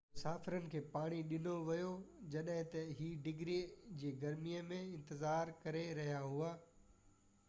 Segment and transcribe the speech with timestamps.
[0.15, 1.91] مسافرن کي پاڻي ڏنو ويو
[2.35, 3.57] جڏهن اهي 90f-ڊگري
[4.01, 6.51] جي گرمي ۾ انتظار ڪري رهيا هئا